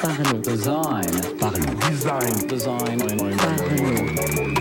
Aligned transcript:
Parlons. 0.00 0.40
Design. 0.40 1.04
Parlons. 1.38 1.74
Design. 1.90 2.46
Design. 2.48 2.98
Parlons. 3.36 4.54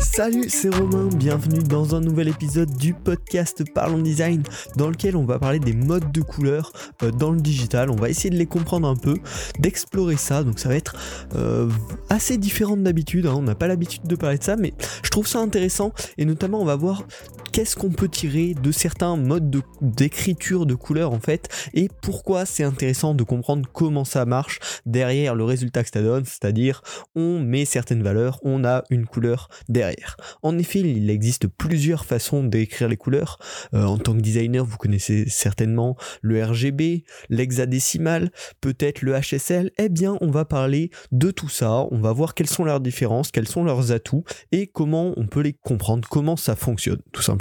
Salut, 0.00 0.48
c'est 0.48 0.74
Romain, 0.74 1.08
bienvenue 1.14 1.62
dans 1.62 1.94
un 1.94 2.00
nouvel 2.00 2.28
épisode 2.28 2.76
du 2.76 2.92
podcast 2.92 3.62
Parlons 3.72 3.98
Design 4.02 4.42
dans 4.76 4.90
lequel 4.90 5.16
on 5.16 5.24
va 5.24 5.38
parler 5.38 5.60
des 5.60 5.72
modes 5.72 6.10
de 6.10 6.20
couleurs 6.20 6.72
euh, 7.04 7.12
dans 7.12 7.30
le 7.30 7.40
digital. 7.40 7.88
On 7.88 7.96
va 7.96 8.10
essayer 8.10 8.30
de 8.30 8.36
les 8.36 8.46
comprendre 8.46 8.88
un 8.88 8.96
peu, 8.96 9.16
d'explorer 9.60 10.16
ça. 10.16 10.42
Donc 10.42 10.58
ça 10.58 10.68
va 10.68 10.74
être 10.74 10.96
euh, 11.36 11.70
assez 12.10 12.36
différent 12.36 12.76
d'habitude, 12.76 13.26
hein. 13.26 13.34
on 13.36 13.42
n'a 13.42 13.54
pas 13.54 13.68
l'habitude 13.68 14.02
de 14.02 14.16
parler 14.16 14.38
de 14.38 14.44
ça, 14.44 14.56
mais 14.56 14.74
je 15.04 15.10
trouve 15.10 15.28
ça 15.28 15.38
intéressant 15.38 15.92
et 16.18 16.24
notamment 16.24 16.60
on 16.60 16.64
va 16.64 16.76
voir 16.76 17.04
qu'est-ce 17.52 17.76
qu'on 17.76 17.90
peut 17.90 18.08
tirer 18.08 18.54
de 18.54 18.72
certains 18.72 19.16
modes 19.16 19.50
de- 19.50 19.62
d'écriture 19.80 20.66
de, 20.66 20.74
couleurs 20.74 21.12
en 21.12 21.20
fait 21.20 21.48
et 21.74 21.88
pourquoi 22.02 22.46
c'est 22.46 22.64
intéressant 22.64 23.14
de 23.14 23.22
comprendre 23.22 23.68
comment 23.72 24.04
ça 24.04 24.24
marche 24.24 24.58
derrière 24.86 25.34
le 25.34 25.44
résultat 25.44 25.82
que 25.82 25.90
ça 25.92 26.02
donne, 26.02 26.24
c'est-à-dire 26.24 26.82
on 27.14 27.40
met 27.40 27.64
certaines 27.64 28.02
valeurs, 28.02 28.38
on 28.42 28.64
a 28.64 28.84
une 28.90 29.06
couleur 29.06 29.48
derrière. 29.68 30.16
En 30.42 30.58
effet, 30.58 30.80
il 30.80 31.10
existe 31.10 31.46
plusieurs 31.46 32.04
façons 32.04 32.44
d'écrire 32.44 32.88
les 32.88 32.96
couleurs. 32.96 33.38
Euh, 33.74 33.84
en 33.84 33.98
tant 33.98 34.14
que 34.14 34.20
designer, 34.20 34.64
vous 34.64 34.76
connaissez 34.76 35.24
certainement 35.28 35.96
le 36.22 36.42
RGB, 36.44 37.04
l'hexadécimal, 37.28 38.30
peut-être 38.60 39.02
le 39.02 39.18
HSL. 39.18 39.70
Eh 39.78 39.88
bien, 39.88 40.16
on 40.20 40.30
va 40.30 40.44
parler 40.44 40.90
de 41.12 41.30
tout 41.30 41.48
ça, 41.48 41.86
on 41.90 42.00
va 42.00 42.12
voir 42.12 42.34
quelles 42.34 42.48
sont 42.48 42.64
leurs 42.64 42.80
différences, 42.80 43.30
quels 43.30 43.48
sont 43.48 43.64
leurs 43.64 43.92
atouts 43.92 44.24
et 44.52 44.66
comment 44.66 45.12
on 45.16 45.26
peut 45.26 45.40
les 45.40 45.52
comprendre, 45.52 46.08
comment 46.08 46.36
ça 46.36 46.56
fonctionne, 46.56 47.00
tout 47.12 47.22
simplement. 47.22 47.37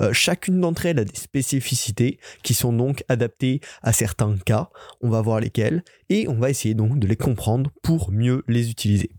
Euh, 0.00 0.12
chacune 0.12 0.60
d'entre 0.60 0.86
elles 0.86 0.98
a 0.98 1.04
des 1.04 1.16
spécificités 1.16 2.18
qui 2.42 2.54
sont 2.54 2.72
donc 2.72 3.04
adaptées 3.08 3.60
à 3.82 3.92
certains 3.92 4.36
cas. 4.36 4.70
On 5.00 5.10
va 5.10 5.20
voir 5.20 5.40
lesquels 5.40 5.82
et 6.10 6.28
on 6.28 6.34
va 6.34 6.50
essayer 6.50 6.74
donc 6.74 6.98
de 6.98 7.06
les 7.06 7.16
comprendre 7.16 7.70
pour 7.82 8.10
mieux 8.10 8.44
les 8.48 8.70
utiliser. 8.70 9.10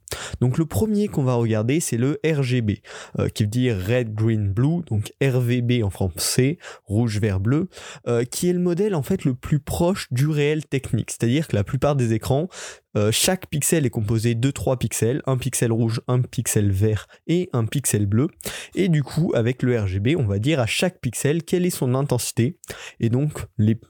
Donc 0.42 0.58
le 0.58 0.66
premier 0.66 1.08
qu'on 1.08 1.24
va 1.24 1.36
regarder 1.36 1.80
c'est 1.80 1.98
le 1.98 2.20
RGB 2.26 2.82
euh, 3.20 3.30
qui 3.30 3.44
veut 3.44 3.50
dire 3.50 3.78
Red 3.78 4.14
Green 4.14 4.52
Blue 4.52 4.84
donc 4.88 5.14
RVB 5.22 5.84
en 5.84 5.90
français 5.90 6.58
rouge 6.86 7.20
vert 7.20 7.40
bleu 7.40 7.70
euh, 8.08 8.24
qui 8.24 8.50
est 8.50 8.54
le 8.54 8.60
modèle 8.60 8.96
en 8.96 9.04
fait 9.04 9.26
le 9.26 9.34
plus 9.34 9.60
proche 9.60 10.08
du 10.12 10.28
réel 10.28 10.66
technique 10.66 11.12
c'est-à-dire 11.12 11.48
que 11.48 11.56
la 11.56 11.64
plupart 11.64 11.96
des 11.96 12.14
écrans 12.14 12.50
euh, 12.98 13.12
chaque 13.12 13.48
pixel 13.48 13.86
est 13.86 13.90
composé 13.90 14.36
de 14.36 14.52
trois 14.52 14.78
pixels, 14.78 15.22
un 15.26 15.38
pixel 15.38 15.72
rouge, 15.72 16.02
un 16.08 16.22
pixel 16.22 16.72
vert 16.72 17.08
et 17.28 17.50
un 17.54 17.66
pixel 17.66 18.06
bleu. 18.06 18.28
Et 18.74 18.88
du 18.88 19.04
coup, 19.04 19.32
avec 19.36 19.64
le 19.64 19.80
RGB, 19.80 20.16
on 20.16 20.26
va 20.26 20.40
dire 20.40 20.60
à 20.60 20.66
chaque 20.66 21.00
pixel 21.02 21.44
quelle 21.44 21.66
est 21.66 21.72
son 21.72 21.94
intensité. 21.94 22.58
Et 23.00 23.10
donc, 23.10 23.46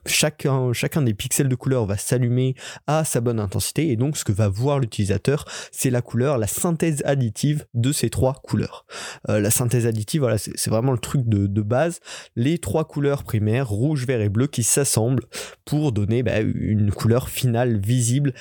chacun, 0.05 0.73
chacun 0.73 1.03
des 1.03 1.13
pixels 1.13 1.49
de 1.49 1.55
couleur 1.55 1.85
va 1.85 1.97
s'allumer 1.97 2.55
à 2.87 3.05
sa 3.05 3.21
bonne 3.21 3.39
intensité. 3.39 3.89
Et 3.89 3.95
donc, 3.95 4.17
ce 4.17 4.23
que 4.23 4.31
va 4.31 4.49
voir 4.49 4.79
l'utilisateur, 4.79 5.45
c'est 5.71 5.91
la 5.91 6.01
couleur, 6.01 6.14
la 6.15 6.47
synthèse 6.47 7.01
additive 7.05 7.65
de 7.73 7.91
ces 7.91 8.09
trois 8.09 8.33
couleurs. 8.43 8.85
Euh, 9.29 9.39
la 9.39 9.51
synthèse 9.51 9.85
additive, 9.85 10.21
voilà, 10.21 10.37
c'est 10.37 10.69
vraiment 10.69 10.91
le 10.91 10.97
truc 10.97 11.27
de, 11.27 11.47
de 11.47 11.61
base. 11.61 11.99
Les 12.35 12.57
trois 12.57 12.85
couleurs 12.85 13.23
primaires, 13.23 13.69
rouge, 13.69 14.05
vert 14.05 14.21
et 14.21 14.29
bleu, 14.29 14.47
qui 14.47 14.63
s'assemblent 14.63 15.25
pour 15.65 15.91
donner 15.91 16.23
bah, 16.23 16.39
une 16.39 16.91
couleur 16.91 17.29
finale 17.29 17.79
visible 17.79 18.33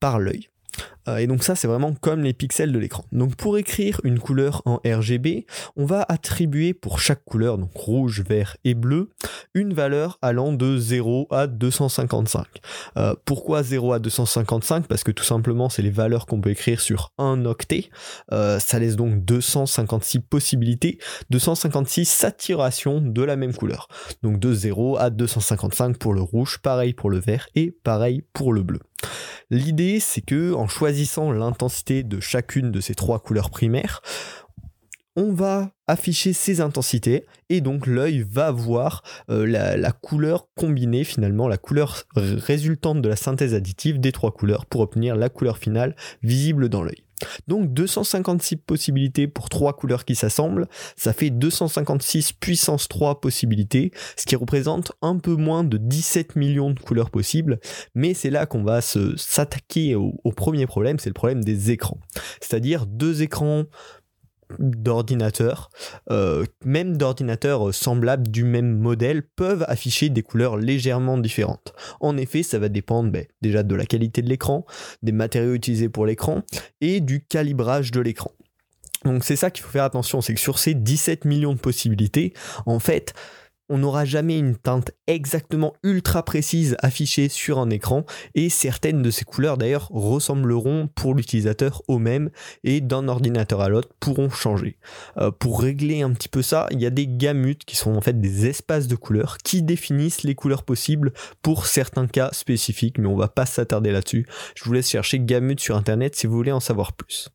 par 0.00 0.18
l'œil. 0.18 0.49
Euh, 1.08 1.16
et 1.18 1.26
donc 1.26 1.42
ça 1.42 1.54
c'est 1.54 1.68
vraiment 1.68 1.94
comme 1.94 2.22
les 2.22 2.32
pixels 2.32 2.72
de 2.72 2.78
l'écran. 2.78 3.04
Donc 3.12 3.36
pour 3.36 3.58
écrire 3.58 4.00
une 4.04 4.18
couleur 4.18 4.62
en 4.64 4.80
RGB, 4.84 5.46
on 5.76 5.84
va 5.84 6.04
attribuer 6.08 6.74
pour 6.74 7.00
chaque 7.00 7.24
couleur, 7.24 7.58
donc 7.58 7.70
rouge, 7.74 8.22
vert 8.22 8.56
et 8.64 8.74
bleu, 8.74 9.10
une 9.54 9.72
valeur 9.72 10.18
allant 10.22 10.52
de 10.52 10.76
0 10.76 11.28
à 11.30 11.46
255. 11.46 12.46
Euh, 12.96 13.14
pourquoi 13.24 13.62
0 13.62 13.92
à 13.92 13.98
255 13.98 14.86
Parce 14.86 15.04
que 15.04 15.10
tout 15.10 15.24
simplement 15.24 15.68
c'est 15.68 15.82
les 15.82 15.90
valeurs 15.90 16.26
qu'on 16.26 16.40
peut 16.40 16.50
écrire 16.50 16.80
sur 16.80 17.12
un 17.18 17.44
octet. 17.44 17.90
Euh, 18.32 18.58
ça 18.58 18.78
laisse 18.78 18.96
donc 18.96 19.24
256 19.24 20.20
possibilités, 20.20 20.98
256 21.30 22.04
saturations 22.04 23.00
de 23.00 23.22
la 23.22 23.36
même 23.36 23.54
couleur. 23.54 23.88
Donc 24.22 24.38
de 24.38 24.52
0 24.52 24.98
à 24.98 25.10
255 25.10 25.98
pour 25.98 26.14
le 26.14 26.20
rouge, 26.20 26.58
pareil 26.58 26.92
pour 26.92 27.10
le 27.10 27.18
vert 27.18 27.48
et 27.54 27.70
pareil 27.70 28.22
pour 28.32 28.52
le 28.52 28.62
bleu. 28.62 28.80
L'idée, 29.50 29.98
c'est 29.98 30.20
que 30.20 30.54
en 30.54 30.68
choisissant 30.68 31.32
l'intensité 31.32 32.02
de 32.02 32.20
chacune 32.20 32.70
de 32.70 32.80
ces 32.80 32.94
trois 32.94 33.18
couleurs 33.18 33.50
primaires, 33.50 34.00
on 35.16 35.32
va 35.32 35.72
afficher 35.88 36.32
ces 36.32 36.60
intensités 36.60 37.26
et 37.48 37.60
donc 37.60 37.86
l'œil 37.86 38.24
va 38.28 38.52
voir 38.52 39.02
euh, 39.28 39.44
la, 39.44 39.76
la 39.76 39.90
couleur 39.90 40.46
combinée 40.54 41.02
finalement, 41.02 41.48
la 41.48 41.58
couleur 41.58 42.04
résultante 42.14 43.02
de 43.02 43.08
la 43.08 43.16
synthèse 43.16 43.54
additive 43.54 43.98
des 43.98 44.12
trois 44.12 44.30
couleurs 44.30 44.66
pour 44.66 44.82
obtenir 44.82 45.16
la 45.16 45.28
couleur 45.28 45.58
finale 45.58 45.96
visible 46.22 46.68
dans 46.68 46.84
l'œil. 46.84 47.02
Donc 47.48 47.72
256 47.72 48.56
possibilités 48.56 49.26
pour 49.26 49.48
trois 49.48 49.72
couleurs 49.74 50.04
qui 50.04 50.14
s'assemblent, 50.14 50.68
ça 50.96 51.12
fait 51.12 51.30
256 51.30 52.32
puissance 52.32 52.88
3 52.88 53.20
possibilités, 53.20 53.92
ce 54.16 54.26
qui 54.26 54.36
représente 54.36 54.92
un 55.02 55.18
peu 55.18 55.34
moins 55.34 55.64
de 55.64 55.76
17 55.76 56.36
millions 56.36 56.70
de 56.70 56.80
couleurs 56.80 57.10
possibles, 57.10 57.60
mais 57.94 58.14
c'est 58.14 58.30
là 58.30 58.46
qu'on 58.46 58.62
va 58.62 58.80
s'attaquer 58.80 59.94
au, 59.94 60.14
au 60.24 60.32
premier 60.32 60.66
problème, 60.66 60.98
c'est 60.98 61.10
le 61.10 61.14
problème 61.14 61.42
des 61.44 61.70
écrans. 61.70 61.98
C'est-à-dire 62.40 62.86
deux 62.86 63.22
écrans 63.22 63.64
d'ordinateurs, 64.58 65.70
euh, 66.10 66.44
même 66.64 66.96
d'ordinateurs 66.96 67.74
semblables 67.74 68.28
du 68.28 68.44
même 68.44 68.78
modèle, 68.78 69.22
peuvent 69.22 69.64
afficher 69.68 70.08
des 70.08 70.22
couleurs 70.22 70.56
légèrement 70.56 71.18
différentes. 71.18 71.72
En 72.00 72.16
effet, 72.16 72.42
ça 72.42 72.58
va 72.58 72.68
dépendre 72.68 73.10
ben, 73.10 73.24
déjà 73.42 73.62
de 73.62 73.74
la 73.74 73.86
qualité 73.86 74.22
de 74.22 74.28
l'écran, 74.28 74.64
des 75.02 75.12
matériaux 75.12 75.54
utilisés 75.54 75.88
pour 75.88 76.06
l'écran 76.06 76.42
et 76.80 77.00
du 77.00 77.24
calibrage 77.24 77.90
de 77.90 78.00
l'écran. 78.00 78.32
Donc 79.04 79.24
c'est 79.24 79.36
ça 79.36 79.50
qu'il 79.50 79.64
faut 79.64 79.70
faire 79.70 79.84
attention, 79.84 80.20
c'est 80.20 80.34
que 80.34 80.40
sur 80.40 80.58
ces 80.58 80.74
17 80.74 81.24
millions 81.24 81.54
de 81.54 81.58
possibilités, 81.58 82.34
en 82.66 82.78
fait, 82.78 83.14
on 83.70 83.78
n'aura 83.78 84.04
jamais 84.04 84.36
une 84.36 84.56
teinte 84.56 84.90
exactement 85.06 85.74
ultra 85.84 86.24
précise 86.24 86.76
affichée 86.80 87.28
sur 87.28 87.58
un 87.58 87.70
écran 87.70 88.04
et 88.34 88.50
certaines 88.50 89.00
de 89.00 89.10
ces 89.10 89.24
couleurs 89.24 89.56
d'ailleurs 89.56 89.88
ressembleront 89.90 90.88
pour 90.88 91.14
l'utilisateur 91.14 91.82
aux 91.86 91.98
mêmes 91.98 92.30
et 92.64 92.80
d'un 92.80 93.06
ordinateur 93.06 93.60
à 93.60 93.68
l'autre 93.68 93.88
pourront 94.00 94.28
changer. 94.28 94.76
Euh, 95.18 95.30
pour 95.30 95.62
régler 95.62 96.02
un 96.02 96.10
petit 96.10 96.28
peu 96.28 96.42
ça, 96.42 96.66
il 96.72 96.80
y 96.80 96.86
a 96.86 96.90
des 96.90 97.06
gamuts 97.06 97.54
qui 97.64 97.76
sont 97.76 97.94
en 97.94 98.00
fait 98.00 98.20
des 98.20 98.46
espaces 98.46 98.88
de 98.88 98.96
couleurs 98.96 99.38
qui 99.38 99.62
définissent 99.62 100.24
les 100.24 100.34
couleurs 100.34 100.64
possibles 100.64 101.12
pour 101.40 101.66
certains 101.66 102.08
cas 102.08 102.30
spécifiques, 102.32 102.98
mais 102.98 103.06
on 103.06 103.16
va 103.16 103.28
pas 103.28 103.46
s'attarder 103.46 103.92
là-dessus. 103.92 104.26
Je 104.56 104.64
vous 104.64 104.72
laisse 104.72 104.90
chercher 104.90 105.20
gamut 105.20 105.60
sur 105.60 105.76
internet 105.76 106.16
si 106.16 106.26
vous 106.26 106.34
voulez 106.34 106.52
en 106.52 106.60
savoir 106.60 106.92
plus. 106.92 107.28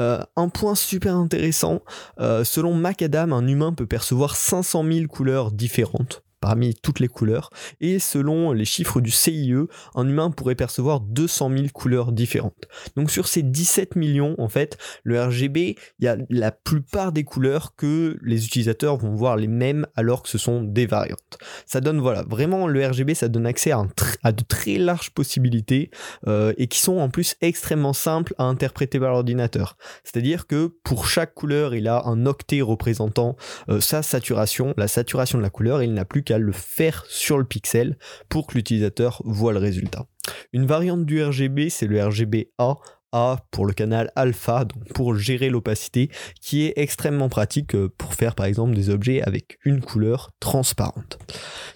Euh, 0.00 0.20
un 0.34 0.48
point 0.48 0.74
super 0.74 1.14
intéressant, 1.14 1.82
euh, 2.18 2.42
selon 2.42 2.74
Macadam, 2.74 3.32
un 3.32 3.46
humain 3.46 3.72
peut 3.72 3.86
percevoir 3.86 4.34
500 4.34 4.84
000 4.84 5.06
couleurs 5.06 5.52
différentes 5.52 5.67
différentes 5.68 6.22
parmi 6.40 6.74
toutes 6.74 7.00
les 7.00 7.08
couleurs. 7.08 7.50
Et 7.80 7.98
selon 7.98 8.52
les 8.52 8.64
chiffres 8.64 9.00
du 9.00 9.10
CIE 9.10 9.48
un 9.94 10.08
humain 10.08 10.30
pourrait 10.30 10.54
percevoir 10.54 11.00
200 11.00 11.50
000 11.50 11.62
couleurs 11.72 12.12
différentes. 12.12 12.68
Donc 12.96 13.10
sur 13.10 13.28
ces 13.28 13.42
17 13.42 13.96
millions 13.96 14.34
en 14.38 14.48
fait 14.48 14.78
le 15.02 15.20
RGB 15.20 15.76
il 15.98 16.04
y 16.04 16.08
a 16.08 16.16
la 16.28 16.52
plupart 16.52 17.12
des 17.12 17.24
couleurs 17.24 17.74
que 17.76 18.18
les 18.22 18.46
utilisateurs 18.46 18.96
vont 18.96 19.14
voir 19.14 19.36
les 19.36 19.46
mêmes 19.46 19.86
alors 19.96 20.22
que 20.22 20.28
ce 20.28 20.38
sont 20.38 20.62
des 20.62 20.86
variantes. 20.86 21.38
Ça 21.66 21.80
donne 21.80 22.00
voilà 22.00 22.22
vraiment 22.22 22.66
le 22.66 22.86
RGB 22.86 23.14
ça 23.14 23.28
donne 23.28 23.46
accès 23.46 23.72
à, 23.72 24.32
de 24.32 24.42
très 24.42 24.78
larges 24.78 25.10
possibilités 25.10 25.90
euh, 26.26 26.52
et 26.56 26.66
qui 26.66 26.80
sont 26.80 26.98
en 26.98 27.08
plus 27.08 27.36
extrêmement 27.40 27.92
simples 27.92 28.34
à 28.38 28.44
interpréter 28.44 29.00
par 29.00 29.10
l'ordinateur. 29.10 29.76
C'est-à-dire 30.04 30.46
que 30.46 30.74
pour 30.84 31.06
chaque 31.06 31.34
couleur 31.34 31.74
il 31.74 31.88
a 31.88 32.02
un 32.06 32.26
octet 32.26 32.60
représentant 32.60 33.36
euh, 33.68 33.80
sa 33.80 34.02
saturation, 34.02 34.74
la 34.76 34.88
saturation 34.88 35.38
de 35.38 35.42
la 35.42 35.50
couleur, 35.50 35.80
et 35.80 35.84
il 35.84 35.94
n'a 35.94 36.04
plus 36.04 36.22
le 36.36 36.52
faire 36.52 37.06
sur 37.08 37.38
le 37.38 37.44
pixel 37.44 37.96
pour 38.28 38.46
que 38.46 38.54
l'utilisateur 38.54 39.22
voit 39.24 39.54
le 39.54 39.58
résultat. 39.60 40.04
Une 40.52 40.66
variante 40.66 41.06
du 41.06 41.22
RGB, 41.24 41.70
c'est 41.70 41.86
le 41.86 42.04
RGB 42.04 42.50
A. 42.58 42.76
A 43.12 43.38
pour 43.50 43.64
le 43.64 43.72
canal 43.72 44.12
alpha, 44.16 44.66
donc 44.66 44.92
pour 44.92 45.14
gérer 45.16 45.48
l'opacité, 45.48 46.10
qui 46.42 46.66
est 46.66 46.74
extrêmement 46.76 47.30
pratique 47.30 47.74
euh, 47.74 47.88
pour 47.96 48.12
faire 48.12 48.34
par 48.34 48.44
exemple 48.44 48.74
des 48.74 48.90
objets 48.90 49.22
avec 49.22 49.58
une 49.64 49.80
couleur 49.80 50.30
transparente. 50.40 51.18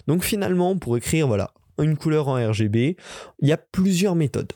Donc 0.05 0.23
finalement, 0.23 0.77
pour 0.77 0.95
écrire 0.95 1.25
voilà 1.25 1.51
une 1.81 1.97
couleur 1.97 2.27
en 2.27 2.35
RGB, 2.35 2.97
il 3.39 3.47
y 3.47 3.51
a 3.51 3.57
plusieurs 3.57 4.15
méthodes. 4.15 4.53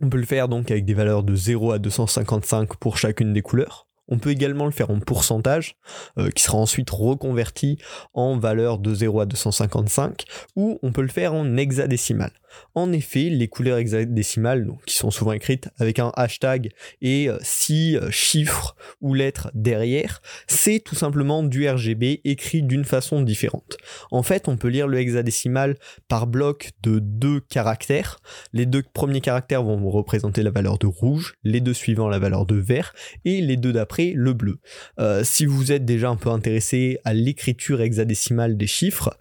On 0.00 0.08
peut 0.08 0.18
le 0.18 0.24
faire 0.24 0.48
donc 0.48 0.70
avec 0.70 0.84
des 0.84 0.94
valeurs 0.94 1.24
de 1.24 1.34
0 1.34 1.72
à 1.72 1.78
255 1.78 2.76
pour 2.76 2.96
chacune 2.96 3.32
des 3.32 3.42
couleurs. 3.42 3.87
On 4.08 4.18
peut 4.18 4.30
également 4.30 4.64
le 4.64 4.70
faire 4.70 4.90
en 4.90 4.98
pourcentage, 4.98 5.76
euh, 6.18 6.30
qui 6.30 6.42
sera 6.42 6.58
ensuite 6.58 6.90
reconverti 6.90 7.78
en 8.14 8.38
valeur 8.38 8.78
de 8.78 8.94
0 8.94 9.20
à 9.20 9.26
255, 9.26 10.24
ou 10.56 10.78
on 10.82 10.92
peut 10.92 11.02
le 11.02 11.08
faire 11.08 11.34
en 11.34 11.56
hexadécimal. 11.56 12.32
En 12.74 12.92
effet, 12.92 13.28
les 13.28 13.48
couleurs 13.48 13.78
hexadécimales, 13.78 14.68
qui 14.86 14.94
sont 14.94 15.10
souvent 15.10 15.32
écrites 15.32 15.68
avec 15.78 15.98
un 15.98 16.12
hashtag 16.16 16.70
et 17.00 17.28
euh, 17.28 17.38
six 17.42 17.96
euh, 17.96 18.10
chiffres 18.10 18.76
ou 19.00 19.14
lettres 19.14 19.50
derrière, 19.54 20.22
c'est 20.46 20.80
tout 20.80 20.94
simplement 20.94 21.42
du 21.42 21.68
RGB 21.68 22.20
écrit 22.24 22.62
d'une 22.62 22.84
façon 22.84 23.22
différente. 23.22 23.77
En 24.10 24.22
fait, 24.22 24.48
on 24.48 24.56
peut 24.56 24.68
lire 24.68 24.86
le 24.86 24.98
hexadécimal 24.98 25.76
par 26.08 26.26
bloc 26.26 26.70
de 26.82 26.98
deux 26.98 27.40
caractères. 27.40 28.18
Les 28.52 28.66
deux 28.66 28.82
premiers 28.82 29.20
caractères 29.20 29.62
vont 29.62 29.90
représenter 29.90 30.42
la 30.42 30.50
valeur 30.50 30.78
de 30.78 30.86
rouge, 30.86 31.34
les 31.44 31.60
deux 31.60 31.74
suivants 31.74 32.08
la 32.08 32.18
valeur 32.18 32.46
de 32.46 32.56
vert 32.56 32.94
et 33.24 33.40
les 33.40 33.56
deux 33.56 33.72
d'après 33.72 34.12
le 34.14 34.32
bleu. 34.32 34.58
Euh, 35.00 35.22
si 35.24 35.46
vous 35.46 35.72
êtes 35.72 35.84
déjà 35.84 36.08
un 36.08 36.16
peu 36.16 36.30
intéressé 36.30 36.98
à 37.04 37.14
l'écriture 37.14 37.80
hexadécimale 37.80 38.56
des 38.56 38.66
chiffres, 38.66 39.16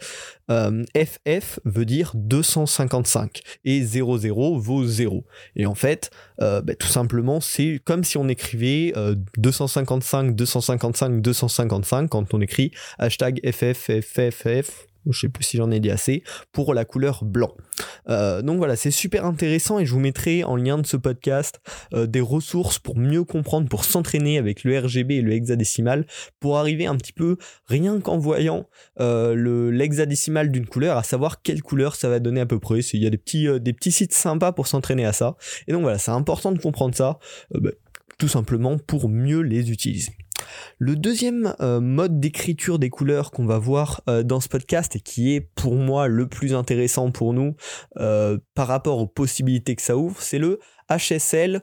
FF 0.49 0.49
euh, 0.49 1.41
veut 1.65 1.85
dire 1.85 2.11
255 2.15 3.41
et 3.65 3.83
00 3.83 4.57
vaut 4.59 4.85
0. 4.85 5.25
Et 5.57 5.65
en 5.65 5.75
fait, 5.75 6.09
euh, 6.41 6.61
bah, 6.61 6.73
tout 6.75 6.87
simplement, 6.87 7.41
c'est 7.41 7.81
comme 7.83 8.03
si 8.03 8.17
on 8.17 8.29
écrivait 8.29 8.93
255, 9.37 10.35
255, 10.35 11.21
255 11.21 12.09
quand 12.09 12.33
on 12.33 12.39
écrit 12.41 12.71
hashtag 12.97 13.41
FFFFF 13.43 14.66
je 15.11 15.21
sais 15.21 15.29
plus 15.29 15.43
si 15.43 15.57
j'en 15.57 15.71
ai 15.71 15.79
dit 15.79 15.91
assez, 15.91 16.23
pour 16.51 16.73
la 16.73 16.85
couleur 16.85 17.23
blanc. 17.23 17.53
Euh, 18.09 18.41
donc 18.41 18.57
voilà, 18.57 18.75
c'est 18.75 18.91
super 18.91 19.25
intéressant 19.25 19.79
et 19.79 19.85
je 19.85 19.91
vous 19.91 19.99
mettrai 19.99 20.43
en 20.43 20.55
lien 20.55 20.77
de 20.77 20.85
ce 20.85 20.97
podcast 20.97 21.59
euh, 21.93 22.07
des 22.07 22.21
ressources 22.21 22.79
pour 22.79 22.97
mieux 22.97 23.23
comprendre, 23.23 23.67
pour 23.67 23.85
s'entraîner 23.85 24.37
avec 24.37 24.63
le 24.63 24.79
RGB 24.79 25.15
et 25.15 25.21
le 25.21 25.33
hexadécimal, 25.33 26.05
pour 26.39 26.57
arriver 26.57 26.85
un 26.85 26.95
petit 26.95 27.13
peu, 27.13 27.37
rien 27.65 27.99
qu'en 27.99 28.17
voyant 28.17 28.67
euh, 28.99 29.33
le, 29.33 29.71
l'hexadécimal 29.71 30.51
d'une 30.51 30.65
couleur, 30.65 30.97
à 30.97 31.03
savoir 31.03 31.41
quelle 31.41 31.61
couleur 31.61 31.95
ça 31.95 32.09
va 32.09 32.19
donner 32.19 32.41
à 32.41 32.45
peu 32.45 32.59
près. 32.59 32.79
Il 32.79 33.03
y 33.03 33.07
a 33.07 33.09
des 33.09 33.17
petits, 33.17 33.47
des 33.59 33.73
petits 33.73 33.91
sites 33.91 34.13
sympas 34.13 34.51
pour 34.51 34.67
s'entraîner 34.67 35.05
à 35.05 35.13
ça. 35.13 35.35
Et 35.67 35.71
donc 35.71 35.81
voilà, 35.81 35.97
c'est 35.97 36.11
important 36.11 36.51
de 36.51 36.59
comprendre 36.59 36.95
ça, 36.95 37.19
bah, 37.51 37.71
tout 38.17 38.27
simplement 38.27 38.77
pour 38.77 39.09
mieux 39.09 39.41
les 39.41 39.71
utiliser. 39.71 40.11
Le 40.79 40.95
deuxième 40.95 41.55
euh, 41.59 41.79
mode 41.79 42.19
d'écriture 42.19 42.79
des 42.79 42.89
couleurs 42.89 43.31
qu'on 43.31 43.45
va 43.45 43.57
voir 43.57 44.01
euh, 44.09 44.23
dans 44.23 44.39
ce 44.39 44.47
podcast 44.47 44.95
et 44.95 44.99
qui 44.99 45.33
est 45.33 45.41
pour 45.41 45.75
moi 45.75 46.07
le 46.07 46.27
plus 46.27 46.53
intéressant 46.53 47.11
pour 47.11 47.33
nous 47.33 47.55
euh, 47.97 48.37
par 48.55 48.67
rapport 48.67 48.99
aux 48.99 49.07
possibilités 49.07 49.75
que 49.75 49.81
ça 49.81 49.97
ouvre, 49.97 50.21
c'est 50.21 50.39
le 50.39 50.59
HSL 50.89 51.61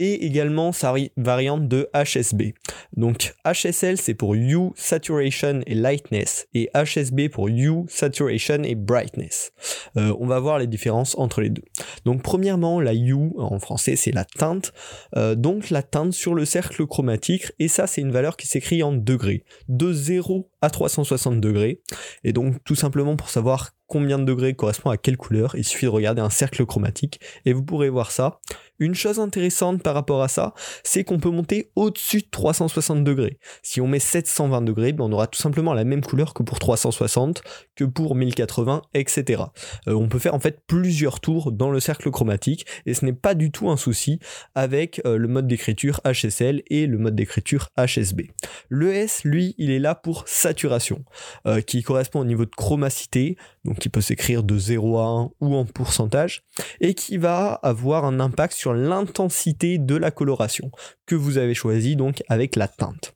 et 0.00 0.24
également 0.24 0.72
sa 0.72 0.94
variante 1.18 1.68
de 1.68 1.88
HSB. 1.94 2.54
Donc 2.96 3.34
HSL 3.44 3.98
c'est 3.98 4.14
pour 4.14 4.34
Hue, 4.34 4.70
Saturation 4.74 5.60
et 5.66 5.74
Lightness 5.74 6.48
et 6.54 6.70
HSB 6.74 7.28
pour 7.28 7.48
Hue, 7.48 7.84
Saturation 7.86 8.62
et 8.64 8.74
Brightness. 8.74 9.52
Euh, 9.98 10.16
on 10.18 10.26
va 10.26 10.40
voir 10.40 10.58
les 10.58 10.66
différences 10.66 11.16
entre 11.18 11.42
les 11.42 11.50
deux. 11.50 11.64
Donc 12.06 12.22
premièrement 12.22 12.80
la 12.80 12.94
Hue 12.94 13.30
en 13.36 13.58
français 13.60 13.94
c'est 13.94 14.12
la 14.12 14.24
teinte, 14.24 14.72
euh, 15.16 15.34
donc 15.34 15.68
la 15.68 15.82
teinte 15.82 16.14
sur 16.14 16.34
le 16.34 16.46
cercle 16.46 16.86
chromatique 16.86 17.52
et 17.58 17.68
ça 17.68 17.86
c'est 17.86 18.00
une 18.00 18.10
valeur 18.10 18.38
qui 18.38 18.46
s'écrit 18.46 18.82
en 18.82 18.92
degrés, 18.92 19.44
de 19.68 19.92
0 19.92 20.50
à 20.62 20.70
360 20.70 21.40
degrés 21.40 21.82
et 22.24 22.32
donc 22.32 22.64
tout 22.64 22.74
simplement 22.74 23.16
pour 23.16 23.28
savoir 23.28 23.72
combien 23.90 24.20
de 24.20 24.24
degrés 24.24 24.54
correspond 24.54 24.90
à 24.90 24.96
quelle 24.96 25.16
couleur, 25.16 25.56
il 25.56 25.64
suffit 25.64 25.86
de 25.86 25.90
regarder 25.90 26.22
un 26.22 26.30
cercle 26.30 26.64
chromatique 26.64 27.20
et 27.44 27.52
vous 27.52 27.64
pourrez 27.64 27.90
voir 27.90 28.12
ça. 28.12 28.38
Une 28.78 28.94
chose 28.94 29.18
intéressante 29.18 29.82
rapport 29.94 30.22
à 30.22 30.28
ça, 30.28 30.54
c'est 30.84 31.04
qu'on 31.04 31.18
peut 31.18 31.30
monter 31.30 31.70
au-dessus 31.76 32.20
de 32.20 32.28
360 32.30 33.04
degrés. 33.04 33.38
Si 33.62 33.80
on 33.80 33.86
met 33.86 33.98
720 33.98 34.62
degrés, 34.62 34.92
ben 34.92 35.04
on 35.04 35.12
aura 35.12 35.26
tout 35.26 35.40
simplement 35.40 35.74
la 35.74 35.84
même 35.84 36.02
couleur 36.02 36.34
que 36.34 36.42
pour 36.42 36.58
360, 36.58 37.42
que 37.76 37.84
pour 37.84 38.14
1080, 38.14 38.82
etc. 38.94 39.42
Euh, 39.88 39.94
on 39.94 40.08
peut 40.08 40.18
faire 40.18 40.34
en 40.34 40.40
fait 40.40 40.60
plusieurs 40.66 41.20
tours 41.20 41.52
dans 41.52 41.70
le 41.70 41.80
cercle 41.80 42.10
chromatique 42.10 42.66
et 42.86 42.94
ce 42.94 43.04
n'est 43.04 43.12
pas 43.12 43.34
du 43.34 43.50
tout 43.50 43.70
un 43.70 43.76
souci 43.76 44.18
avec 44.54 45.00
euh, 45.06 45.16
le 45.16 45.28
mode 45.28 45.46
d'écriture 45.46 46.00
HSL 46.04 46.62
et 46.68 46.86
le 46.86 46.98
mode 46.98 47.14
d'écriture 47.14 47.68
HSB. 47.76 48.30
Le 48.68 48.92
S, 48.92 49.22
lui, 49.24 49.54
il 49.58 49.70
est 49.70 49.78
là 49.78 49.94
pour 49.94 50.24
saturation, 50.26 51.04
euh, 51.46 51.60
qui 51.60 51.82
correspond 51.82 52.20
au 52.20 52.24
niveau 52.24 52.44
de 52.44 52.50
chromacité, 52.50 53.36
donc 53.64 53.78
qui 53.78 53.88
peut 53.88 54.00
s'écrire 54.00 54.42
de 54.42 54.58
0 54.58 54.98
à 54.98 55.04
1 55.04 55.30
ou 55.40 55.56
en 55.56 55.64
pourcentage, 55.64 56.42
et 56.80 56.94
qui 56.94 57.16
va 57.16 57.52
avoir 57.62 58.04
un 58.04 58.20
impact 58.20 58.54
sur 58.54 58.74
l'intensité 58.74 59.78
de 59.84 59.96
la 59.96 60.10
coloration 60.10 60.70
que 61.06 61.14
vous 61.14 61.38
avez 61.38 61.54
choisi 61.54 61.96
donc 61.96 62.22
avec 62.28 62.56
la 62.56 62.68
teinte. 62.68 63.14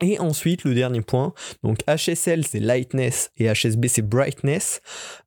Et 0.00 0.20
ensuite, 0.20 0.62
le 0.62 0.74
dernier 0.74 1.00
point, 1.00 1.34
donc 1.64 1.78
HSL 1.88 2.46
c'est 2.46 2.60
lightness 2.60 3.32
et 3.36 3.52
HSB 3.52 3.88
c'est 3.88 4.02
brightness, 4.02 4.80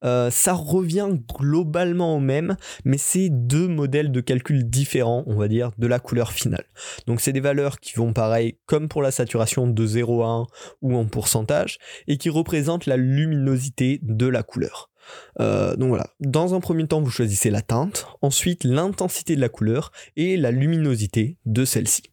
euh, 0.06 0.32
ça 0.32 0.54
revient 0.54 1.10
globalement 1.38 2.16
au 2.16 2.20
même, 2.20 2.56
mais 2.86 2.98
c'est 2.98 3.28
deux 3.30 3.68
modèles 3.68 4.14
de 4.14 4.22
calcul 4.22 4.70
différents, 4.70 5.24
on 5.28 5.36
va 5.36 5.50
dire, 5.50 5.72
de 5.78 5.88
la 5.88 6.00
couleur 6.00 6.32
finale. 6.32 6.64
Donc 7.06 7.20
c'est 7.20 7.34
des 7.34 7.42
valeurs 7.42 7.82
qui 7.82 7.98
vont 7.98 8.14
pareil 8.14 8.60
comme 8.66 8.88
pour 8.88 9.02
la 9.02 9.12
saturation 9.12 9.68
de 9.68 9.86
0 9.86 10.24
à 10.24 10.28
1 10.28 10.48
ou 10.82 10.96
en 10.96 11.06
pourcentage, 11.06 11.78
et 12.08 12.18
qui 12.18 12.30
représentent 12.30 12.86
la 12.86 12.96
luminosité 12.96 14.00
de 14.04 14.28
la 14.28 14.42
couleur. 14.42 14.91
Euh, 15.40 15.76
donc 15.76 15.90
voilà, 15.90 16.08
dans 16.20 16.54
un 16.54 16.60
premier 16.60 16.88
temps, 16.88 17.02
vous 17.02 17.10
choisissez 17.10 17.50
la 17.50 17.62
teinte, 17.62 18.08
ensuite 18.22 18.64
l'intensité 18.64 19.36
de 19.36 19.42
la 19.42 19.50
couleur 19.50 19.92
et 20.16 20.38
la 20.38 20.52
luminosité 20.52 21.38
de 21.46 21.66
celle-ci. 21.66 22.04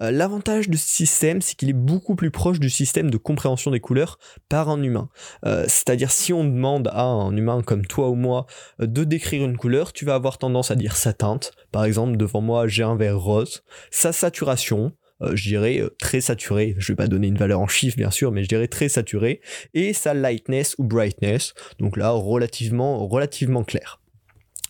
Euh, 0.00 0.10
l'avantage 0.10 0.68
de 0.68 0.76
ce 0.76 0.88
système, 0.88 1.40
c'est 1.42 1.54
qu'il 1.54 1.68
est 1.68 1.74
beaucoup 1.74 2.14
plus 2.16 2.30
proche 2.30 2.60
du 2.60 2.70
système 2.70 3.10
de 3.10 3.16
compréhension 3.16 3.70
des 3.70 3.80
couleurs 3.80 4.18
par 4.48 4.68
un 4.68 4.82
humain. 4.82 5.08
Euh, 5.44 5.64
c'est-à-dire 5.68 6.10
si 6.10 6.32
on 6.32 6.44
demande 6.44 6.88
à 6.92 7.04
un 7.04 7.36
humain 7.36 7.62
comme 7.62 7.86
toi 7.86 8.08
ou 8.08 8.14
moi 8.14 8.46
de 8.78 9.04
décrire 9.04 9.44
une 9.44 9.56
couleur, 9.56 9.92
tu 9.92 10.04
vas 10.04 10.14
avoir 10.14 10.38
tendance 10.38 10.70
à 10.70 10.74
dire 10.74 10.96
sa 10.96 11.12
teinte. 11.12 11.52
Par 11.70 11.84
exemple, 11.84 12.16
devant 12.16 12.40
moi, 12.40 12.66
j'ai 12.66 12.82
un 12.82 12.96
vert 12.96 13.18
rose, 13.18 13.62
sa 13.90 14.12
saturation, 14.12 14.86
euh, 14.86 15.01
je 15.34 15.48
dirais 15.48 15.80
euh, 15.80 15.90
très 15.98 16.20
saturé. 16.20 16.74
Je 16.78 16.92
vais 16.92 16.96
pas 16.96 17.06
donner 17.06 17.28
une 17.28 17.38
valeur 17.38 17.60
en 17.60 17.68
chiffre 17.68 17.96
bien 17.96 18.10
sûr, 18.10 18.32
mais 18.32 18.42
je 18.42 18.48
dirais 18.48 18.68
très 18.68 18.88
saturé. 18.88 19.40
Et 19.74 19.92
sa 19.92 20.14
lightness 20.14 20.74
ou 20.78 20.84
brightness, 20.84 21.54
donc 21.78 21.96
là 21.96 22.10
relativement 22.10 23.06
relativement 23.06 23.64
clair. 23.64 24.01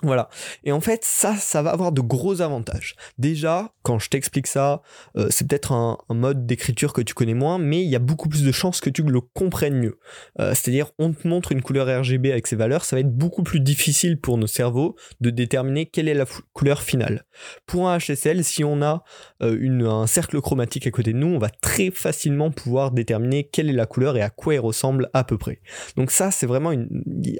Voilà. 0.02 0.28
Et 0.64 0.72
en 0.72 0.80
fait, 0.80 1.04
ça, 1.04 1.36
ça 1.36 1.62
va 1.62 1.70
avoir 1.70 1.92
de 1.92 2.00
gros 2.00 2.40
avantages. 2.40 2.96
Déjà, 3.18 3.72
quand 3.82 4.00
je 4.00 4.08
t'explique 4.08 4.48
ça, 4.48 4.82
euh, 5.16 5.28
c'est 5.30 5.46
peut-être 5.46 5.72
un, 5.72 5.98
mode 6.08 6.44
d'écriture 6.46 6.92
que 6.92 7.00
tu 7.00 7.14
connais 7.14 7.34
moins, 7.34 7.58
mais 7.58 7.82
il 7.82 7.88
y 7.88 7.96
a 7.96 8.00
beaucoup 8.00 8.28
plus 8.28 8.42
de 8.42 8.52
chances 8.52 8.80
que 8.80 8.90
tu 8.90 9.02
le 9.02 9.20
comprennes 9.20 9.78
mieux. 9.78 9.98
Euh, 10.40 10.50
c'est-à-dire, 10.50 10.90
on 10.98 11.12
te 11.12 11.26
montre 11.26 11.52
une 11.52 11.62
couleur 11.62 11.86
RGB 12.00 12.30
avec 12.30 12.46
ses 12.46 12.56
valeurs, 12.56 12.84
ça 12.84 12.96
va 12.96 13.00
être 13.00 13.14
beaucoup 13.14 13.42
plus 13.42 13.60
difficile 13.60 14.20
pour 14.20 14.38
nos 14.38 14.46
cerveaux 14.46 14.96
de 15.20 15.30
déterminer 15.30 15.86
quelle 15.86 16.08
est 16.08 16.14
la 16.14 16.26
couleur 16.52 16.82
finale. 16.82 17.24
Pour 17.66 17.88
un 17.88 17.98
HSL, 17.98 18.44
si 18.44 18.62
on 18.64 18.82
a 18.82 19.04
euh, 19.42 19.88
un 19.88 20.06
cercle 20.06 20.40
chromatique 20.40 20.86
à 20.86 20.90
côté 20.90 21.12
de 21.12 21.18
nous, 21.18 21.28
on 21.28 21.38
va 21.38 21.48
très 21.48 21.90
facilement 21.90 22.50
pouvoir 22.50 22.90
déterminer 22.90 23.44
quelle 23.44 23.70
est 23.70 23.74
la 23.74 23.86
couleur 23.86 24.16
et 24.16 24.22
à 24.22 24.30
quoi 24.30 24.54
elle 24.54 24.60
ressemble 24.60 25.08
à 25.14 25.24
peu 25.24 25.38
près. 25.38 25.60
Donc 25.96 26.10
ça, 26.10 26.30
c'est 26.30 26.46
vraiment 26.46 26.72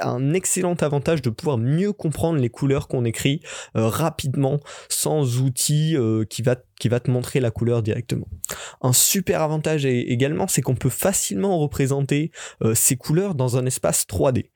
un 0.00 0.32
excellent 0.32 0.74
avantage 0.74 1.22
de 1.22 1.30
pouvoir 1.30 1.58
mieux 1.58 1.92
comprendre 1.92 2.38
les 2.38 2.50
couleurs 2.52 2.86
qu'on 2.86 3.04
écrit 3.04 3.40
euh, 3.76 3.88
rapidement 3.88 4.60
sans 4.88 5.40
outils 5.40 5.96
euh, 5.96 6.24
qui 6.24 6.42
va 6.42 6.56
qui 6.78 6.88
va 6.88 6.98
te 6.98 7.10
montrer 7.10 7.38
la 7.38 7.52
couleur 7.52 7.82
directement. 7.82 8.26
Un 8.80 8.92
super 8.92 9.40
avantage 9.40 9.84
également, 9.86 10.48
c'est 10.48 10.62
qu'on 10.62 10.74
peut 10.74 10.90
facilement 10.90 11.58
représenter 11.60 12.32
euh, 12.62 12.74
ces 12.74 12.96
couleurs 12.96 13.36
dans 13.36 13.56
un 13.56 13.66
espace 13.66 14.04
3D. 14.04 14.50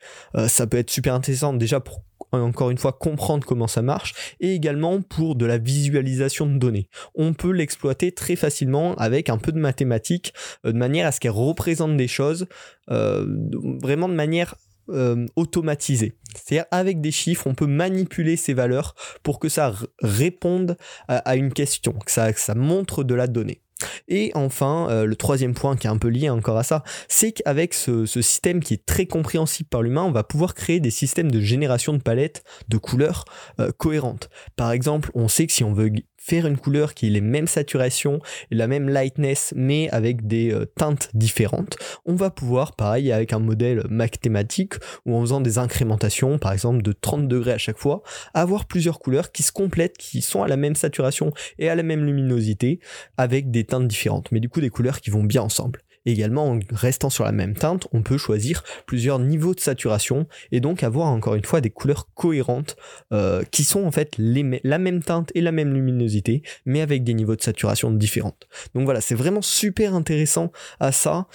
ça 0.48 0.66
peut 0.66 0.78
être 0.78 0.90
super 0.90 1.14
intéressant 1.14 1.52
déjà 1.52 1.80
pour 1.80 2.02
encore 2.32 2.70
une 2.70 2.78
fois 2.78 2.92
comprendre 2.92 3.46
comment 3.46 3.68
ça 3.68 3.82
marche 3.82 4.34
et 4.40 4.52
également 4.52 5.00
pour 5.00 5.36
de 5.36 5.46
la 5.46 5.58
visualisation 5.58 6.46
de 6.46 6.58
données. 6.58 6.88
On 7.14 7.32
peut 7.32 7.52
l'exploiter 7.52 8.10
très 8.10 8.34
facilement 8.34 8.96
avec 8.96 9.30
un 9.30 9.38
peu 9.38 9.52
de 9.52 9.60
mathématiques 9.60 10.34
de 10.64 10.72
manière 10.72 11.06
à 11.06 11.12
ce 11.12 11.20
qu'elle 11.20 11.30
représente 11.30 11.96
des 11.96 12.08
choses 12.08 12.48
vraiment 12.88 14.08
de 14.08 14.14
manière 14.14 14.56
euh, 14.88 15.26
automatisé. 15.36 16.14
C'est-à-dire 16.34 16.66
avec 16.70 17.00
des 17.00 17.10
chiffres, 17.10 17.46
on 17.46 17.54
peut 17.54 17.66
manipuler 17.66 18.36
ces 18.36 18.54
valeurs 18.54 18.94
pour 19.22 19.38
que 19.38 19.48
ça 19.48 19.74
réponde 20.00 20.76
à, 21.08 21.36
une 21.36 21.52
question, 21.52 21.92
que 21.92 22.12
ça, 22.12 22.32
montre 22.54 23.04
de 23.04 23.14
la 23.14 23.26
donnée. 23.26 23.62
Et 24.08 24.30
enfin, 24.34 24.88
euh, 24.90 25.04
le 25.04 25.16
troisième 25.16 25.54
point 25.54 25.76
qui 25.76 25.86
est 25.86 25.90
un 25.90 25.98
peu 25.98 26.08
lié 26.08 26.30
encore 26.30 26.56
à 26.56 26.62
ça, 26.62 26.82
c'est 27.08 27.32
qu'avec 27.32 27.74
ce, 27.74 28.06
système 28.06 28.60
qui 28.60 28.74
est 28.74 28.86
très 28.86 29.06
compréhensible 29.06 29.68
par 29.68 29.82
l'humain, 29.82 30.04
on 30.04 30.12
va 30.12 30.24
pouvoir 30.24 30.54
créer 30.54 30.80
des 30.80 30.90
systèmes 30.90 31.30
de 31.30 31.40
génération 31.40 31.92
de 31.92 31.98
palettes 31.98 32.42
de 32.68 32.78
couleurs 32.78 33.24
euh, 33.60 33.72
cohérentes. 33.76 34.30
Par 34.56 34.72
exemple, 34.72 35.10
on 35.14 35.28
sait 35.28 35.46
que 35.46 35.52
si 35.52 35.64
on 35.64 35.74
veut 35.74 35.90
faire 36.26 36.46
une 36.46 36.58
couleur 36.58 36.94
qui 36.94 37.06
ait 37.06 37.10
les 37.10 37.20
mêmes 37.20 37.46
saturations 37.46 38.20
et 38.50 38.56
la 38.56 38.66
même 38.66 38.88
lightness 38.88 39.54
mais 39.56 39.88
avec 39.90 40.26
des 40.26 40.52
euh, 40.52 40.64
teintes 40.64 41.10
différentes, 41.14 41.76
on 42.04 42.14
va 42.14 42.30
pouvoir, 42.30 42.74
pareil 42.74 43.12
avec 43.12 43.32
un 43.32 43.38
modèle 43.38 43.84
mathématique 43.88 44.74
ou 45.04 45.14
en 45.14 45.20
faisant 45.20 45.40
des 45.40 45.58
incrémentations, 45.58 46.38
par 46.38 46.52
exemple 46.52 46.82
de 46.82 46.92
30 46.92 47.28
degrés 47.28 47.52
à 47.52 47.58
chaque 47.58 47.78
fois, 47.78 48.02
avoir 48.34 48.64
plusieurs 48.64 48.98
couleurs 48.98 49.30
qui 49.30 49.42
se 49.42 49.52
complètent, 49.52 49.98
qui 49.98 50.20
sont 50.20 50.42
à 50.42 50.48
la 50.48 50.56
même 50.56 50.74
saturation 50.74 51.32
et 51.58 51.68
à 51.68 51.74
la 51.74 51.82
même 51.82 52.04
luminosité 52.04 52.80
avec 53.16 53.50
des 53.50 53.64
teintes 53.64 53.86
différentes, 53.86 54.32
mais 54.32 54.40
du 54.40 54.48
coup 54.48 54.60
des 54.60 54.70
couleurs 54.70 55.00
qui 55.00 55.10
vont 55.10 55.24
bien 55.24 55.42
ensemble. 55.42 55.80
Également, 56.06 56.50
en 56.50 56.60
restant 56.70 57.10
sur 57.10 57.24
la 57.24 57.32
même 57.32 57.54
teinte, 57.54 57.86
on 57.92 58.02
peut 58.02 58.18
choisir 58.18 58.64
plusieurs 58.86 59.18
niveaux 59.18 59.54
de 59.54 59.60
saturation 59.60 60.26
et 60.52 60.60
donc 60.60 60.82
avoir 60.82 61.08
encore 61.08 61.34
une 61.34 61.44
fois 61.44 61.60
des 61.60 61.70
couleurs 61.70 62.08
cohérentes 62.14 62.76
euh, 63.12 63.42
qui 63.50 63.64
sont 63.64 63.84
en 63.84 63.90
fait 63.90 64.14
la 64.18 64.78
même 64.78 65.02
teinte 65.02 65.30
et 65.34 65.40
la 65.40 65.52
même 65.52 65.74
luminosité, 65.74 66.42
mais 66.64 66.80
avec 66.80 67.04
des 67.04 67.14
niveaux 67.14 67.36
de 67.36 67.42
saturation 67.42 67.90
différentes. 67.90 68.46
Donc 68.74 68.84
voilà, 68.84 69.00
c'est 69.00 69.14
vraiment 69.14 69.42
super 69.42 69.94
intéressant 69.94 70.52
à 70.80 70.92
ça. 70.92 71.26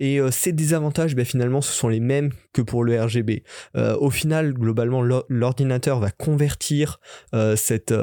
Et 0.00 0.20
euh, 0.20 0.30
ces 0.30 0.52
désavantages, 0.52 1.14
ben, 1.14 1.24
finalement, 1.24 1.60
ce 1.60 1.72
sont 1.72 1.88
les 1.88 2.00
mêmes 2.00 2.30
que 2.52 2.62
pour 2.62 2.84
le 2.84 3.00
RGB. 3.00 3.42
Euh, 3.76 3.96
au 3.96 4.10
final, 4.10 4.52
globalement, 4.52 5.02
l'ordinateur 5.28 5.98
va 5.98 6.10
convertir 6.10 7.00
euh, 7.34 7.56
cette, 7.56 7.94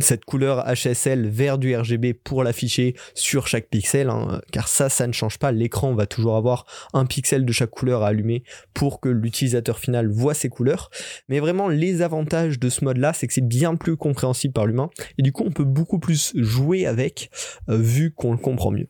cette 0.00 0.24
couleur 0.24 0.64
HSL 0.66 1.28
vers 1.28 1.58
du 1.58 1.76
RGB 1.76 2.14
pour 2.14 2.44
l'afficher 2.44 2.94
sur 3.14 3.46
chaque 3.46 3.68
pixel, 3.68 4.10
hein, 4.10 4.40
car 4.52 4.68
ça, 4.68 4.88
ça 4.88 5.06
ne 5.06 5.12
change 5.12 5.38
pas. 5.38 5.52
L'écran 5.52 5.94
va 5.94 6.06
toujours 6.06 6.36
avoir 6.36 6.66
un 6.92 7.06
pixel 7.06 7.44
de 7.44 7.52
chaque 7.52 7.70
couleur 7.70 8.02
à 8.02 8.08
allumer 8.08 8.44
pour 8.72 9.00
que 9.00 9.08
l'utilisateur 9.08 9.78
final 9.78 10.08
voit 10.08 10.34
ces 10.34 10.48
couleurs. 10.48 10.90
Mais 11.28 11.40
vraiment, 11.40 11.68
les 11.68 12.02
avantages 12.02 12.58
de 12.58 12.68
ce 12.68 12.84
mode-là, 12.84 13.12
c'est 13.12 13.26
que 13.26 13.32
c'est 13.32 13.46
bien 13.46 13.74
plus 13.74 13.96
compréhensible 13.96 14.52
par 14.52 14.66
l'humain, 14.66 14.90
et 15.18 15.22
du 15.22 15.32
coup, 15.32 15.44
on 15.46 15.50
peut 15.50 15.64
beaucoup 15.64 15.98
plus 15.98 16.32
jouer 16.36 16.86
avec, 16.86 17.30
vu 17.68 18.12
qu'on 18.12 18.32
le 18.32 18.38
comprend 18.38 18.70
mieux. 18.70 18.88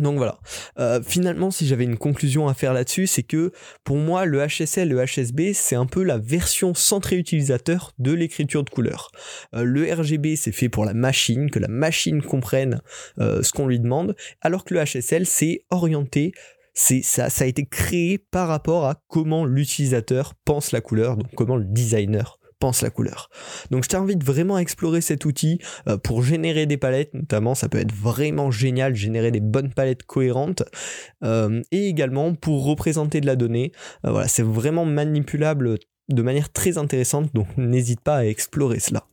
Donc 0.00 0.16
voilà. 0.16 0.38
Euh, 0.78 1.00
finalement, 1.02 1.50
si 1.50 1.66
j'avais 1.66 1.84
une 1.84 1.98
conclusion 1.98 2.48
à 2.48 2.54
faire 2.54 2.72
là-dessus, 2.72 3.06
c'est 3.06 3.22
que 3.22 3.52
pour 3.84 3.96
moi, 3.96 4.24
le 4.24 4.44
HSL, 4.46 4.88
le 4.88 5.04
HSB, 5.04 5.52
c'est 5.52 5.76
un 5.76 5.86
peu 5.86 6.02
la 6.02 6.18
version 6.18 6.74
centrée 6.74 7.16
utilisateur 7.16 7.92
de 7.98 8.12
l'écriture 8.12 8.64
de 8.64 8.70
couleur. 8.70 9.10
Euh, 9.54 9.62
le 9.62 9.92
RGB, 9.92 10.36
c'est 10.36 10.52
fait 10.52 10.68
pour 10.68 10.84
la 10.84 10.94
machine, 10.94 11.50
que 11.50 11.58
la 11.58 11.68
machine 11.68 12.22
comprenne 12.22 12.80
euh, 13.18 13.42
ce 13.42 13.52
qu'on 13.52 13.66
lui 13.66 13.78
demande, 13.78 14.16
alors 14.40 14.64
que 14.64 14.74
le 14.74 14.84
HSL, 14.84 15.26
c'est 15.26 15.64
orienté 15.70 16.32
c'est 16.72 17.02
ça, 17.02 17.28
ça 17.30 17.44
a 17.44 17.46
été 17.48 17.66
créé 17.66 18.16
par 18.16 18.48
rapport 18.48 18.86
à 18.86 19.02
comment 19.08 19.44
l'utilisateur 19.44 20.34
pense 20.44 20.70
la 20.72 20.80
couleur, 20.80 21.16
donc 21.16 21.26
comment 21.34 21.56
le 21.56 21.64
designer 21.64 22.39
pense 22.60 22.82
la 22.82 22.90
couleur. 22.90 23.30
Donc 23.70 23.84
je 23.84 23.88
t'invite 23.88 24.22
vraiment 24.22 24.56
à 24.56 24.60
explorer 24.60 25.00
cet 25.00 25.24
outil 25.24 25.58
euh, 25.88 25.96
pour 25.96 26.22
générer 26.22 26.66
des 26.66 26.76
palettes, 26.76 27.12
notamment 27.14 27.54
ça 27.54 27.68
peut 27.68 27.78
être 27.78 27.94
vraiment 27.94 28.50
génial, 28.50 28.94
générer 28.94 29.32
des 29.32 29.40
bonnes 29.40 29.72
palettes 29.72 30.04
cohérentes, 30.04 30.62
euh, 31.24 31.62
et 31.72 31.88
également 31.88 32.34
pour 32.34 32.64
représenter 32.64 33.20
de 33.20 33.26
la 33.26 33.34
donnée. 33.34 33.72
Euh, 34.04 34.10
voilà, 34.12 34.28
c'est 34.28 34.44
vraiment 34.44 34.84
manipulable 34.84 35.78
de 36.10 36.22
manière 36.22 36.52
très 36.52 36.78
intéressante, 36.78 37.30
donc 37.34 37.46
n'hésite 37.56 38.00
pas 38.00 38.16
à 38.16 38.24
explorer 38.24 38.80
cela. 38.80 39.04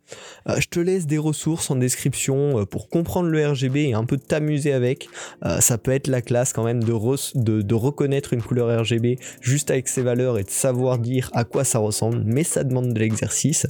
Euh, 0.49 0.55
je 0.59 0.67
te 0.67 0.79
laisse 0.79 1.07
des 1.07 1.17
ressources 1.17 1.69
en 1.71 1.75
description 1.75 2.59
euh, 2.59 2.65
pour 2.65 2.89
comprendre 2.89 3.29
le 3.29 3.45
RGB 3.45 3.89
et 3.89 3.93
un 3.93 4.05
peu 4.05 4.17
t'amuser 4.17 4.73
avec. 4.73 5.09
Euh, 5.45 5.59
ça 5.59 5.77
peut 5.77 5.91
être 5.91 6.07
la 6.07 6.21
classe 6.21 6.53
quand 6.53 6.63
même 6.63 6.83
de, 6.83 6.93
reconnaître 7.73 8.33
une 8.33 8.41
couleur 8.41 8.81
RGB 8.81 9.19
juste 9.41 9.71
avec 9.71 9.87
ses 9.87 10.01
valeurs 10.01 10.37
et 10.37 10.43
de 10.43 10.49
savoir 10.49 10.97
dire 10.97 11.29
à 11.33 11.43
quoi 11.43 11.63
ça 11.63 11.79
ressemble, 11.79 12.23
mais 12.25 12.43
ça 12.43 12.63
demande 12.63 12.93
de 12.93 12.99
l'exercice. 12.99 13.65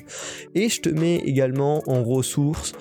Et 0.56 0.70
je 0.70 0.82
te 0.82 0.90
mets 0.90 1.18
également 1.18 1.84
en 1.88 2.04
ressources 2.04 2.74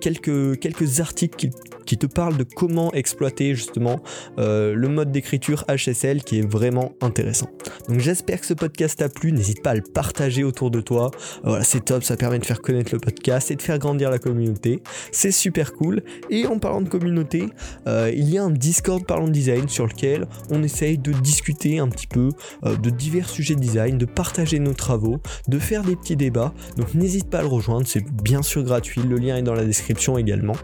quelques, 0.00 0.58
quelques 0.58 1.00
articles 1.00 1.36
qui, 1.36 1.50
qui, 1.86 1.98
te 1.98 2.06
parlent 2.06 2.36
de 2.36 2.44
comment 2.44 2.92
exploiter 2.92 3.54
justement 3.54 4.00
le 4.38 4.86
mode 4.86 5.10
d'écriture 5.10 5.64
HSL 5.68 6.22
qui 6.22 6.38
est 6.38 6.48
vraiment 6.48 6.92
intéressant. 7.00 7.48
Donc 7.88 8.00
j'espère 8.00 8.40
que 8.40 8.46
ce 8.46 8.54
podcast 8.54 8.98
t'a 8.98 9.08
plu, 9.08 9.32
n'hésite 9.32 9.62
pas 9.62 9.70
à 9.70 9.74
partager 9.88 10.44
autour 10.44 10.70
de 10.70 10.80
toi. 10.80 11.10
voilà, 11.44 11.64
c'est 11.64 11.84
top, 11.84 12.04
ça 12.04 12.16
permet 12.16 12.38
de 12.38 12.46
faire 12.46 12.60
connaître 12.60 12.92
le 12.92 12.98
podcast 12.98 13.50
et 13.50 13.56
de 13.56 13.62
faire 13.62 13.78
grandir 13.78 14.10
la 14.10 14.18
communauté. 14.18 14.82
C'est 15.12 15.32
super 15.32 15.72
cool. 15.72 16.02
Et 16.30 16.46
en 16.46 16.58
parlant 16.58 16.82
de 16.82 16.88
communauté, 16.88 17.46
euh, 17.86 18.10
il 18.14 18.28
y 18.30 18.38
a 18.38 18.44
un 18.44 18.50
Discord 18.50 19.04
Parlons 19.04 19.28
Design 19.28 19.68
sur 19.68 19.86
lequel 19.86 20.26
on 20.50 20.62
essaye 20.62 20.98
de 20.98 21.12
discuter 21.12 21.78
un 21.78 21.88
petit 21.88 22.06
peu 22.06 22.30
euh, 22.64 22.76
de 22.76 22.90
divers 22.90 23.28
sujets 23.28 23.54
de 23.54 23.60
design, 23.60 23.98
de 23.98 24.06
partager 24.06 24.58
nos 24.58 24.74
travaux, 24.74 25.20
de 25.48 25.58
faire 25.58 25.82
des 25.82 25.96
petits 25.96 26.16
débats. 26.16 26.52
Donc 26.76 26.94
n'hésite 26.94 27.30
pas 27.30 27.38
à 27.38 27.42
le 27.42 27.48
rejoindre, 27.48 27.86
c'est 27.86 28.04
bien 28.04 28.42
sûr 28.42 28.62
gratuit. 28.62 29.02
Le 29.02 29.16
lien 29.16 29.36
est 29.36 29.42
dans 29.42 29.54
la 29.54 29.64
description 29.64 30.18
également. 30.18 30.56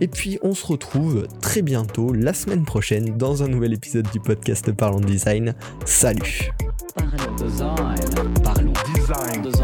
Et 0.00 0.08
puis 0.08 0.38
on 0.42 0.54
se 0.54 0.66
retrouve 0.66 1.26
très 1.40 1.62
bientôt, 1.62 2.12
la 2.12 2.34
semaine 2.34 2.64
prochaine, 2.64 3.16
dans 3.16 3.42
un 3.42 3.48
nouvel 3.48 3.72
épisode 3.72 4.08
du 4.12 4.20
podcast 4.20 4.72
Parlons 4.72 5.00
Design. 5.00 5.54
Salut 5.84 6.50
design. 7.40 7.96
Design. 9.42 9.59